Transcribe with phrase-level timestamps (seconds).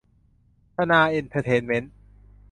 [0.75, 1.93] ธนาเอนเตอร์เทนเม้นท์